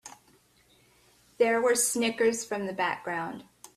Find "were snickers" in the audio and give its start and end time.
1.61-2.43